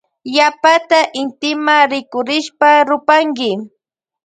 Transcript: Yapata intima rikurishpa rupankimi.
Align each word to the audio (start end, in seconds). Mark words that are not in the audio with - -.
Yapata 0.35 0.99
intima 1.21 1.75
rikurishpa 1.91 2.69
rupankimi. 2.87 3.65